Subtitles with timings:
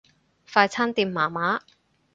[0.51, 1.61] 快餐店麻麻